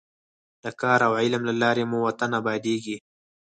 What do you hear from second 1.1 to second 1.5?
علم